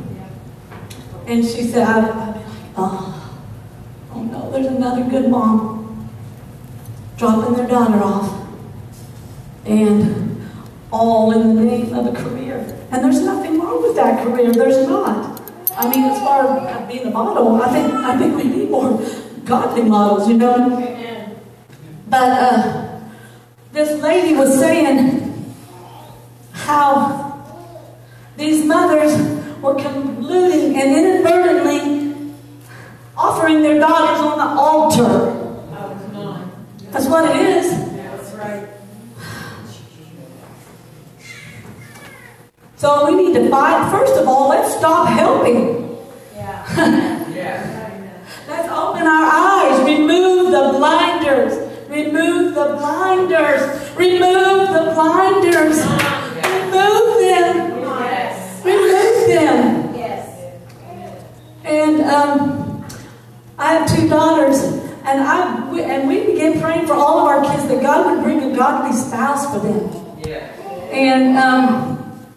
[1.27, 3.41] And she said, I'd, I'd be like, oh,
[4.13, 6.11] oh no, there's another good mom
[7.17, 8.47] dropping their daughter off.
[9.65, 10.29] And
[10.91, 12.59] all in the name of a career.
[12.91, 14.53] And there's nothing wrong with that career.
[14.53, 15.41] There's not.
[15.77, 19.01] I mean, as far as being a model, I think I think we need more
[19.45, 20.97] godly models, you know.
[22.09, 23.01] But uh,
[23.73, 25.28] this lady was saying
[26.69, 27.43] how
[28.37, 29.17] these mothers
[29.63, 32.31] were colluding and inadvertently
[33.17, 35.35] offering their daughters on the altar.
[36.91, 37.71] That's what it is.
[37.97, 38.69] That's right.
[42.77, 43.91] So we need to fight.
[43.91, 45.97] First of all, let's stop helping.
[46.35, 47.31] Yeah.
[47.31, 47.85] yeah.
[48.49, 49.85] Let's open our eyes.
[49.85, 51.55] Remove the blinders.
[51.89, 53.97] Remove the blinders.
[53.97, 56.18] Remove the blinders.
[56.69, 57.81] Remove them.
[57.81, 58.65] Yes.
[58.65, 59.95] Remove them.
[59.95, 60.55] Yes.
[61.65, 62.85] And um,
[63.59, 64.63] I have two daughters,
[65.05, 68.23] and I we, and we began praying for all of our kids that God would
[68.23, 69.91] bring a godly spouse for them,
[70.27, 70.47] Yeah.
[70.93, 72.29] and um,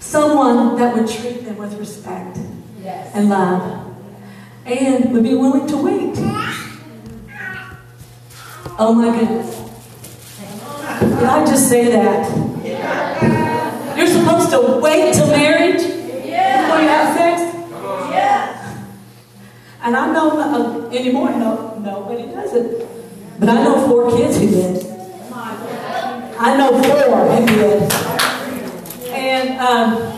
[0.00, 2.38] someone that would treat them with respect
[2.82, 3.10] Yes.
[3.14, 3.94] and love,
[4.66, 6.12] and would be willing to wait.
[8.78, 9.58] Oh my goodness!
[11.00, 12.41] Did I just say that?
[14.22, 17.42] Supposed to wait till marriage before you have sex.
[19.82, 22.86] And I know uh, anymore, no, nobody does it.
[23.40, 24.86] But I know four kids who did.
[26.38, 27.92] I know four who did.
[29.10, 30.12] And um,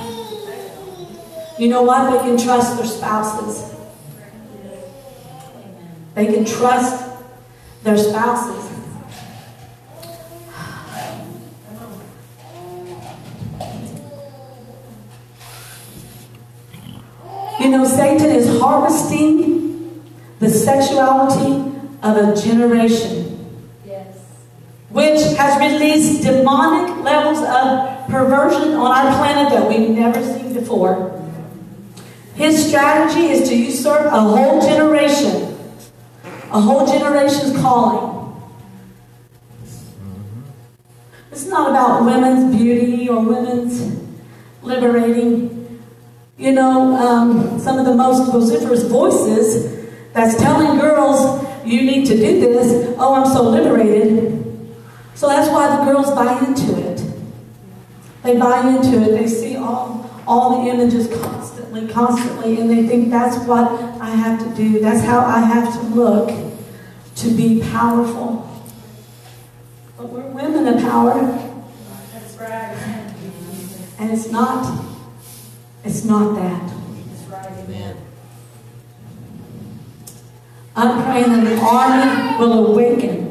[1.59, 2.11] you know what?
[2.11, 3.75] They can trust their spouses.
[6.15, 7.09] They can trust
[7.85, 8.71] their spouses.
[17.61, 20.03] You know, Satan is harvesting
[20.39, 21.72] the sexuality
[22.03, 23.39] of a generation,
[23.87, 24.07] Yes.
[24.91, 31.12] which has released demonic levels of perversion on our planet that we've never seen before.
[32.35, 35.57] His strategy is to usurp a whole generation,
[36.53, 38.11] a whole generation's calling.
[41.31, 43.99] It's not about women's beauty or women's
[44.62, 45.54] liberating.
[46.37, 52.16] You know, um, some of the most vociferous voices that's telling girls, you need to
[52.16, 52.95] do this.
[52.99, 54.43] Oh, I'm so liberated.
[55.14, 57.03] So that's why the girls buy into it.
[58.24, 59.16] They buy into it.
[59.16, 63.70] They see all, all the images constantly, constantly, and they think that's what
[64.01, 64.80] I have to do.
[64.80, 66.30] That's how I have to look
[67.16, 68.51] to be powerful.
[69.97, 71.14] But we're women of power.
[72.12, 73.14] That's right.
[74.01, 74.85] And it's not,
[75.85, 76.72] it's not that.
[77.64, 77.97] Amen.
[80.76, 83.24] I'm praying that the army will awaken.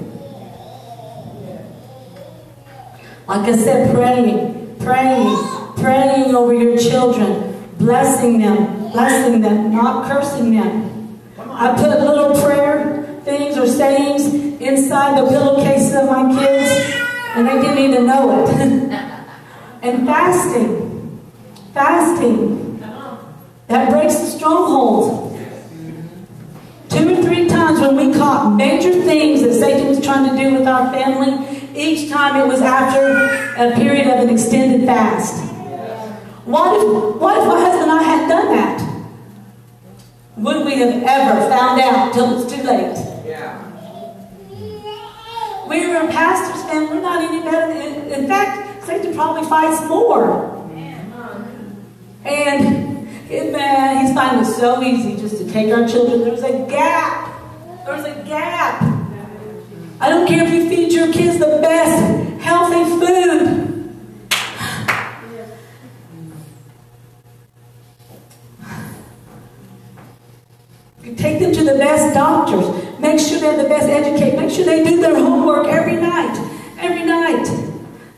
[3.28, 5.38] Like I said, praying, praying,
[5.78, 11.22] praying over your children, blessing them, blessing them, not cursing them.
[11.38, 14.26] I put little prayer things or sayings
[14.62, 16.96] inside the pillowcases of my kids,
[17.36, 18.50] and they didn't even know it.
[19.82, 20.93] and fasting,
[21.74, 22.80] fasting,
[23.68, 25.34] that breaks the strongholds.
[26.90, 30.54] Two or three times when we caught major things that Satan was trying to do
[30.54, 33.26] with our family, each time it was after
[33.58, 35.44] a period of an extended fast.
[36.46, 38.80] What if, what if my husband and I had done that?
[40.38, 42.96] Would we have ever found out till it's too late?
[43.26, 43.60] Yeah.
[45.68, 47.72] We were pastors and we're not any better.
[47.72, 50.63] In, in fact, Satan probably fights more.
[52.26, 56.22] And man, he's finding it so easy just to take our children.
[56.22, 57.30] There's a gap.
[57.86, 58.82] There's a gap.
[60.00, 63.64] I don't care if you feed your kids the best healthy food.
[71.04, 73.00] You take them to the best doctors.
[73.00, 74.40] Make sure they're the best educated.
[74.40, 76.38] Make sure they do their homework every night.
[76.80, 77.73] Every night.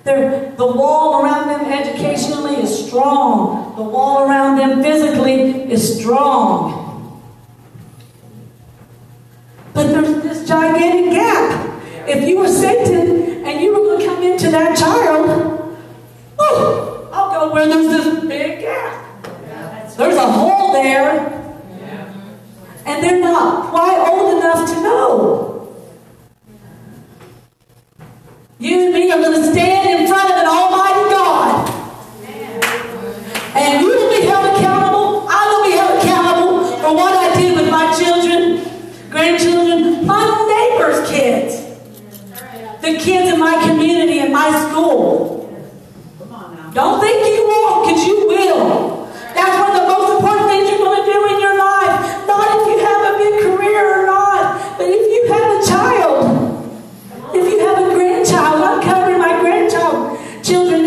[0.05, 3.75] They're, the wall around them educationally is strong.
[3.75, 7.23] The wall around them physically is strong.
[9.73, 12.07] But there's this gigantic gap.
[12.07, 15.75] If you were Satan and you were going to come into that child,
[16.37, 19.27] oh, I'll go where there's this big gap.
[19.97, 21.31] There's a hole there.
[22.85, 25.51] And they're not quite old enough to know.
[28.59, 31.69] You and me are going to stand in front of an almighty God.
[33.55, 35.27] And you will be held accountable.
[35.27, 38.63] I will be held accountable for what I did with my children,
[39.09, 41.63] grandchildren, my neighbor's kids,
[42.81, 45.49] the kids in my community and my school.
[46.73, 49.05] Don't think you won't, because you will.
[49.33, 52.27] That's one of the most important things you're going to do in your life.
[52.27, 57.35] Not if you have a big career or not, but if you have a child,
[57.35, 60.85] if you have a grandchild, I'm covering my grandchild children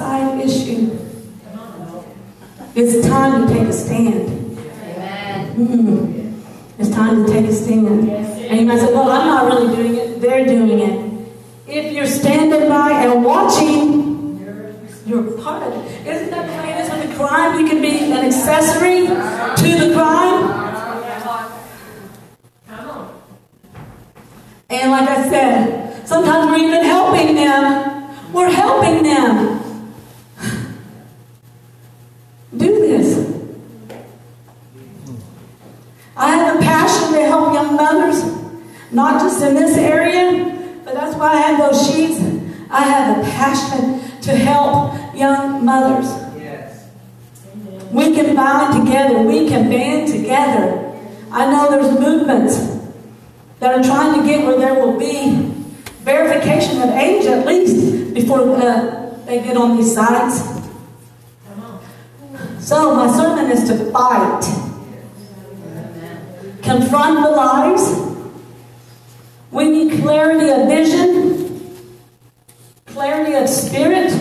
[0.00, 0.96] side issue.
[2.74, 4.56] It's time to take a stand.
[5.56, 6.42] Mm.
[6.78, 8.08] It's time to take a stand.
[8.08, 10.20] And you might say, well, I'm not really doing it.
[10.20, 11.32] They're doing it.
[11.66, 13.80] If you're standing by and watching,
[15.06, 16.06] you're part of it.
[16.06, 17.60] Isn't that the way it is with the crime?
[17.60, 20.68] You can be an accessory to the crime.
[24.70, 28.32] And like I said, sometimes we're even helping them.
[28.32, 29.94] We're helping them.
[32.56, 33.28] Do this.
[36.16, 38.22] I have a passion to help young mothers,
[38.92, 42.20] not just in this area, but that's why I have those sheets.
[42.70, 46.06] I have a passion to help young mothers.
[46.40, 46.88] Yes.
[47.90, 49.22] We can bind together.
[49.22, 50.96] We can band together.
[51.32, 52.69] I know there's movements
[53.60, 55.52] that are trying to get where there will be
[56.02, 60.40] verification of age at least before uh, they get on these sites.
[62.58, 64.42] So my sermon is to fight.
[66.62, 68.10] Confront the lies.
[69.50, 71.84] We need clarity of vision,
[72.86, 74.12] clarity of spirit.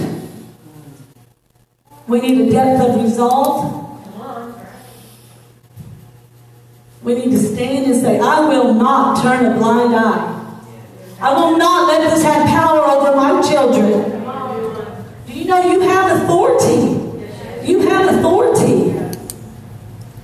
[2.08, 3.79] We need a depth of resolve.
[7.02, 10.36] We need to stand and say, I will not turn a blind eye.
[11.22, 14.20] I will not let this have power over my children.
[15.26, 17.00] Do you know you have authority?
[17.66, 19.00] You have authority.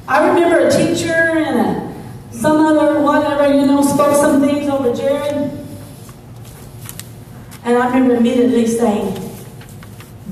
[0.08, 4.94] I remember a teacher and a, some other whatever, you know, spoke some things over
[4.94, 5.52] Jared.
[7.64, 9.14] And I remember immediately saying,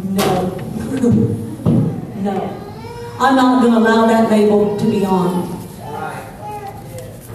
[0.04, 0.50] no.
[2.22, 2.60] no.
[3.20, 5.63] I'm not going to allow that label to be on.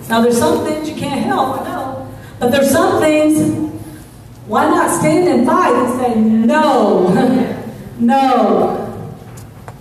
[0.09, 2.15] Now, there's some things you can't help, I know.
[2.39, 3.75] But there's some things,
[4.47, 7.13] why not stand and fight and say, no,
[7.99, 8.89] no,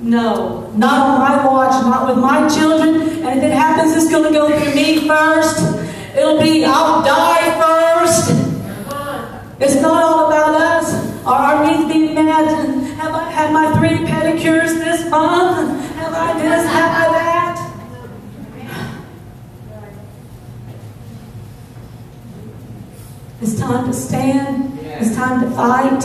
[0.02, 3.24] no, not on my watch, not with my children.
[3.26, 5.60] And if it happens, it's going to go through me first.
[6.16, 8.32] It'll be, I'll die first.
[9.60, 11.26] It's not all about us.
[11.26, 12.48] Are our needs being met?
[12.98, 15.86] Have I had my three pedicures this month?
[15.96, 16.66] Have I this?
[16.66, 17.38] Have I that?
[23.42, 24.80] It's time to stand.
[24.82, 26.04] It's time to fight.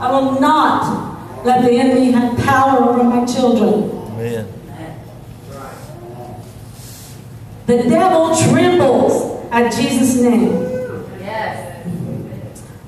[0.00, 3.90] I will not let the enemy have power over my children.
[4.12, 4.46] Amen.
[7.66, 10.66] The devil trembles at Jesus' name.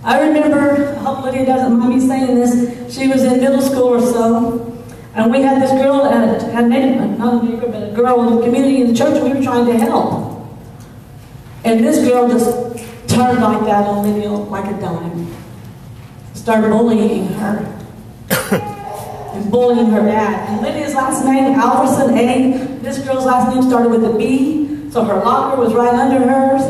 [0.05, 3.95] I remember, I hope Lydia doesn't mind me saying this, she was in middle school
[3.95, 4.85] or so,
[5.15, 8.27] and we had this girl at a, a neighbor, not a neighbor, but a girl
[8.27, 10.32] in the community in the church we were trying to help.
[11.65, 12.49] And this girl just
[13.09, 15.35] turned like that on Lydia like a dime.
[16.35, 17.79] Started bullying her.
[19.35, 20.49] and bullying her dad.
[20.49, 22.81] And Lydia's last name, Alverson A.
[22.83, 26.63] This girl's last name started with a B, so her locker was right under hers.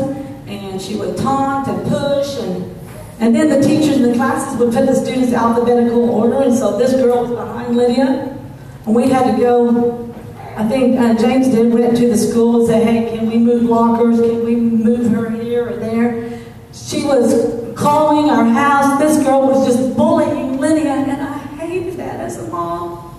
[0.47, 2.73] And she would taunt and push and
[3.19, 6.77] and then the teachers in the classes would put the students alphabetical order, and so
[6.77, 8.37] this girl was behind Lydia.
[8.85, 10.12] And we had to go,
[10.55, 13.63] I think uh, James did, went to the school and said, hey, can we move
[13.63, 14.19] lockers?
[14.19, 16.39] Can we move her here or there?
[16.73, 18.99] She was calling our house.
[18.99, 23.09] This girl was just bullying Lydia, and I hated that as a mom.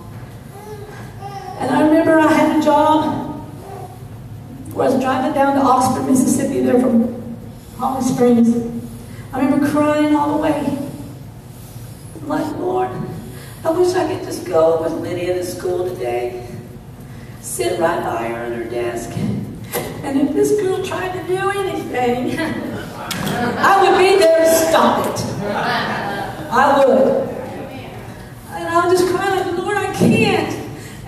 [1.59, 3.45] And I remember I had a job
[4.73, 7.37] where I was driving down to Oxford, Mississippi, there from
[7.77, 8.55] Holly Springs.
[9.33, 10.87] I remember crying all the way.
[12.21, 12.91] I'm like, Lord,
[13.65, 16.14] I wish I could just go with Lydia to school today,
[17.55, 19.11] sit right by her at her desk.
[20.03, 25.21] And if this girl tried to do anything, I would be there to stop it.
[26.51, 27.29] I would.
[28.49, 30.53] And I was just crying, like, Lord, I can't.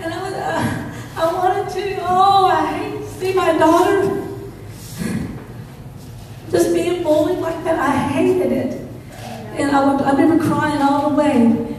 [0.00, 4.26] And I, was, uh, I wanted to, oh, I hate to see my daughter
[6.50, 8.88] just being bullied like that, I hated it.
[9.58, 11.76] And I, would, I remember crying all the way.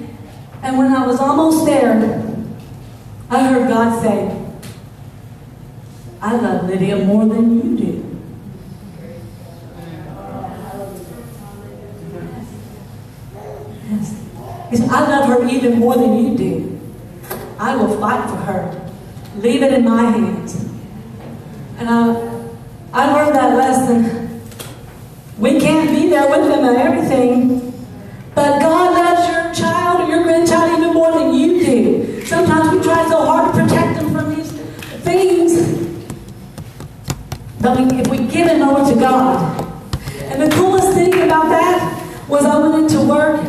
[0.61, 2.23] And when I was almost there,
[3.31, 4.38] I heard God say,
[6.21, 8.05] I love Lydia more than you do.
[13.89, 14.89] Yes.
[14.91, 16.79] I love her even more than you do.
[17.57, 18.91] I will fight for her.
[19.37, 20.65] Leave it in my hands.
[21.77, 22.13] And I,
[22.93, 24.29] I learned that lesson
[25.39, 27.71] we can't be there with them and everything.
[28.35, 32.25] But God loves your child or your grandchild even more than you do.
[32.25, 35.55] Sometimes we try so hard to protect them from these things.
[35.55, 35.89] But we,
[37.61, 39.65] if we give it over to God.
[40.23, 43.41] And the coolest thing about that was I went into work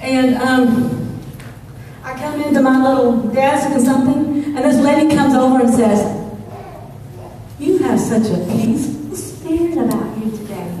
[0.00, 1.20] And um,
[2.02, 6.00] I come into my little desk and something, and this lady comes over and says,
[7.60, 10.76] You have such a peaceful spirit about you today.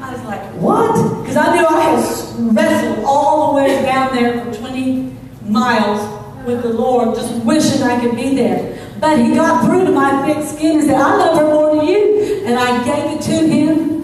[0.00, 1.20] I was like, What?
[1.20, 6.13] Because I knew I had wrestled all the way down there for 20 miles
[6.44, 8.78] with the Lord, just wishing I could be there.
[9.00, 11.86] But he got through to my thick skin and said, I love her more than
[11.86, 12.44] you.
[12.44, 13.94] And I gave it to him.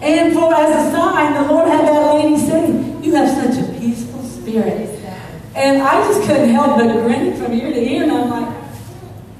[0.00, 2.68] And for as a sign, the Lord had that lady say,
[3.02, 4.98] You have such a peaceful spirit.
[5.54, 8.04] And I just couldn't help but grin from ear to ear.
[8.04, 8.56] And I'm like,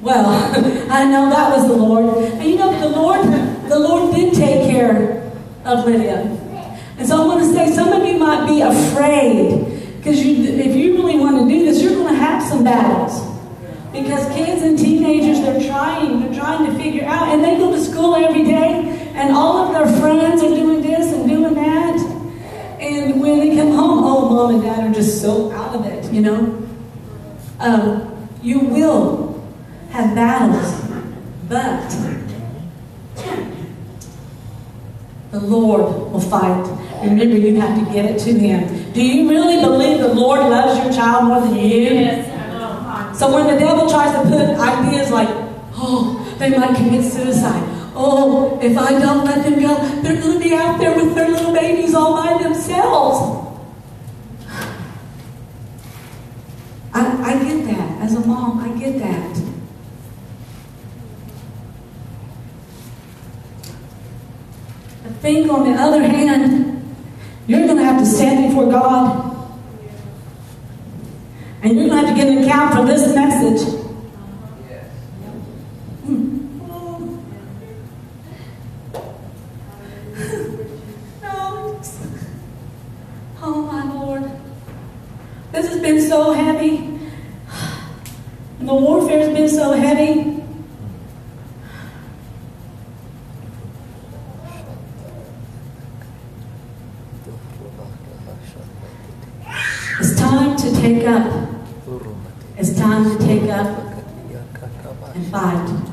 [0.01, 0.27] Well,
[0.91, 2.25] I know that was the Lord.
[2.25, 3.25] And you know, the Lord,
[3.71, 5.33] the Lord did take care
[5.65, 6.37] of Lydia.
[6.99, 9.70] And so I want to say, some of you might be afraid.
[10.01, 13.21] Because if you really want to do this, you're going to have some battles.
[13.93, 17.79] Because kids and teenagers, they're trying, they're trying to figure out, and they go to
[17.79, 21.99] school every day, and all of their friends are doing this and doing that.
[22.81, 26.11] And when they come home, oh, mom and dad are just so out of it,
[26.11, 26.67] you know.
[27.59, 29.47] Um, you will
[29.91, 30.83] have battles,
[31.47, 31.91] but
[35.31, 36.67] the Lord will fight.
[37.03, 38.93] Remember, you have to get it to Him.
[38.93, 41.95] Do you really believe the Lord loves your child more than you?
[41.95, 43.19] Yes.
[43.19, 45.29] So when the devil tries to put ideas like,
[45.75, 47.63] oh, they might commit suicide.
[47.95, 51.29] Oh, if I don't let them go, they're going to be out there with their
[51.29, 53.47] little babies all by themselves.
[56.93, 58.03] I, I get that.
[58.03, 59.50] As a mom, I get that.
[65.21, 66.97] Think, on the other hand,
[67.47, 69.31] you're going to have to stand before God
[71.63, 73.69] and you're going to have to give an account for this message.
[76.05, 76.47] Hmm.
[83.43, 84.31] Oh, my Lord.
[85.53, 86.77] This has been so heavy.
[88.59, 90.41] And the warfare has been so heavy.
[99.99, 101.49] It's time to take up.
[102.57, 103.67] It's time to take up
[105.15, 105.91] and fight.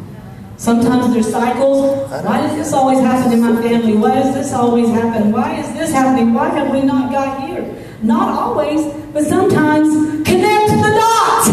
[0.57, 2.09] Sometimes there's cycles.
[2.09, 3.95] Why does this always happen in my family?
[3.95, 5.31] Why does this always happen?
[5.31, 6.33] Why is this happening?
[6.33, 7.63] Why have we not got here?
[8.01, 9.87] Not always, but sometimes
[10.27, 11.49] connect the dots.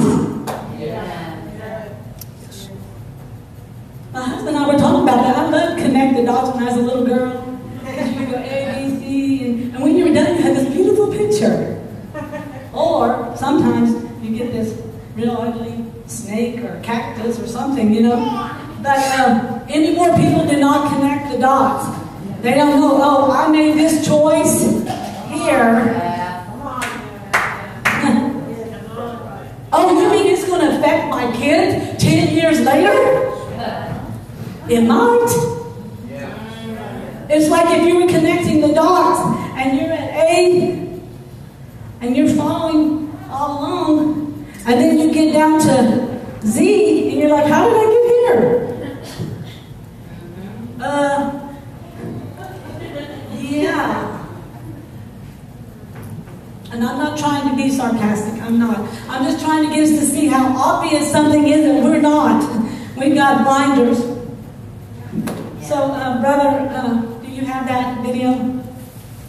[4.12, 5.36] My husband and I were talking about that.
[5.36, 7.40] I loved connect the dots when I was a little girl.
[8.20, 11.12] You go A, B, C, and, and when you were done, you had this beautiful
[11.12, 11.73] picture.
[13.44, 13.92] Sometimes
[14.24, 14.72] you get this
[15.14, 18.16] real ugly snake or cactus or something, you know.
[18.82, 21.84] But um, any more people do not connect the dots.
[22.40, 24.64] They don't know, oh, I made this choice here.
[29.74, 32.94] oh, you mean it's going to affect my kid 10 years later?
[34.70, 35.36] It might.
[37.28, 39.20] It's like if you were connecting the dots
[39.58, 40.98] and you're at A
[42.00, 43.03] and you're following
[43.34, 47.86] all along, and then you get down to Z and you're like, how did I
[47.94, 48.48] get here?
[50.80, 51.54] Uh,
[53.38, 54.26] yeah.
[56.72, 58.42] And I'm not trying to be sarcastic.
[58.42, 58.78] I'm not.
[59.08, 62.42] I'm just trying to get us to see how obvious something is that we're not.
[62.96, 63.98] We've got blinders.
[65.66, 68.62] So, uh, brother, uh, do you have that video?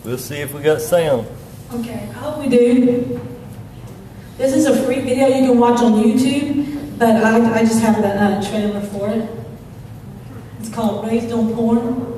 [0.04, 1.28] We'll see if we got sound.
[1.72, 3.35] Okay, I hope we do.
[4.38, 8.02] This is a free video you can watch on YouTube, but I, I just have
[8.02, 9.30] the uh, trailer for it.
[10.60, 12.15] It's called Raised on Porn.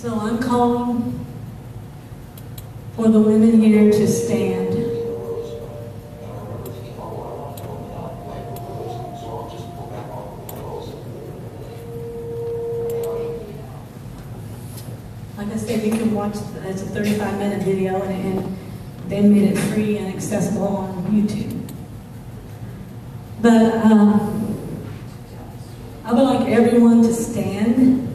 [0.00, 1.26] So I'm calling
[2.96, 4.74] for the women here to stand.
[15.36, 18.58] Like I said, you can watch, it's a 35 minute video and, and
[19.08, 21.70] they made it free and accessible on YouTube.
[23.42, 24.66] But um,
[26.06, 28.06] I would like everyone to stand.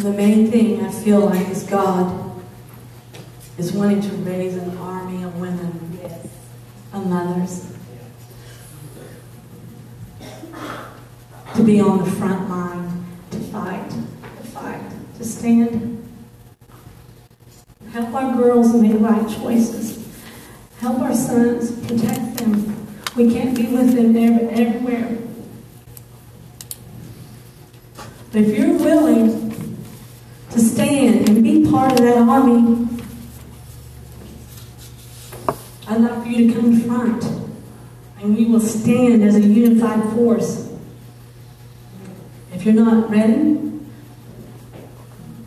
[0.00, 2.40] And the main thing I feel like is God
[3.58, 6.00] is wanting to raise an army of women,
[6.94, 7.70] of mothers,
[11.54, 14.80] to be on the front line, to fight, to fight,
[15.18, 16.02] to stand.
[17.92, 20.02] Help our girls make right choices.
[20.78, 22.86] Help our sons, protect them.
[23.18, 25.18] We can't be with them every- everywhere.
[28.32, 29.50] But if you're willing
[30.50, 32.86] to stand and be part of that army,
[35.86, 37.24] I'd like for you to come front
[38.20, 40.68] and we will stand as a unified force.
[42.52, 43.58] If you're not ready,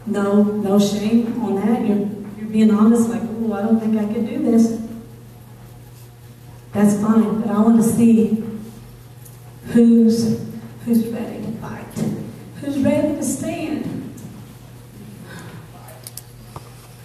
[0.05, 1.85] no, no shame on that.
[1.85, 4.81] You're, you're being honest, like, oh, I don't think I could do this.
[6.71, 8.43] That's fine, but I want to see
[9.67, 10.41] who's
[11.23, 11.85] who's ready to fight,
[12.61, 14.13] who's ready to stand,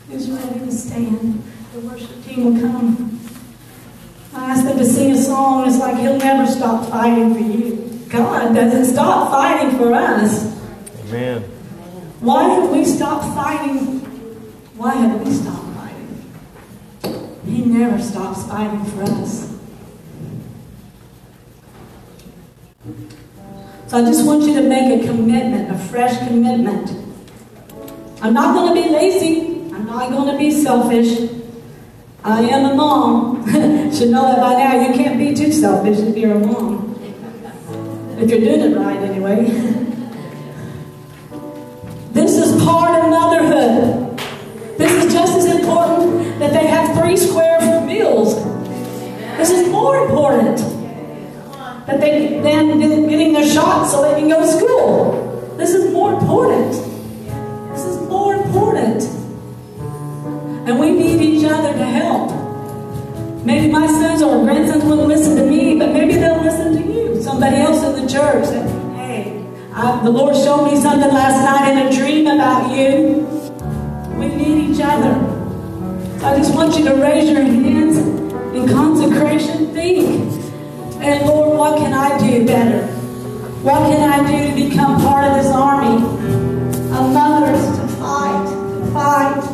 [0.08, 1.42] who's ready to stand.
[1.72, 3.20] The worship team will come.
[4.34, 5.68] I asked them to sing a song.
[5.68, 8.06] It's like He'll never stop fighting for you.
[8.08, 10.56] God doesn't stop fighting for us.
[11.08, 11.42] Amen.
[12.20, 14.00] Why have we stopped fighting?
[14.76, 17.40] Why have we stopped fighting?
[17.44, 19.47] He never stops fighting for us.
[23.88, 26.90] So I just want you to make a commitment, a fresh commitment.
[28.20, 29.72] I'm not going to be lazy.
[29.72, 31.30] I'm not going to be selfish.
[32.22, 33.46] I am a mom.
[33.94, 34.86] Should know that by now.
[34.86, 37.00] You can't be too selfish if you're a mom.
[38.18, 39.74] If you're doing it right, anyway.
[42.12, 44.18] This is part of motherhood.
[44.76, 48.34] This is just as important that they have three square meals.
[49.38, 50.58] This is more important
[51.88, 55.54] that they than getting their shots so they can go to school.
[55.56, 56.72] This is more important.
[57.72, 59.04] This is more important.
[60.68, 62.28] And we need each other to help.
[63.42, 67.22] Maybe my sons or grandsons wouldn't listen to me, but maybe they'll listen to you.
[67.22, 71.72] Somebody else in the church that, hey, I, the Lord showed me something last night
[71.72, 73.24] in a dream about you.
[74.18, 75.14] We need each other.
[76.20, 79.72] So I just want you to raise your hands in consecration.
[79.72, 80.37] Think.
[81.00, 82.86] And Lord, what can I do better?
[83.62, 85.96] What can I do to become part of this army?
[85.96, 89.47] A mother's to fight, to fight,